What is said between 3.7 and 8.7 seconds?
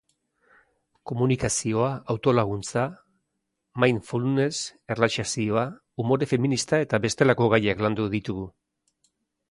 mindfulness, erlaxazioa, umore feminista eta bestelako gaiak landu ditugu.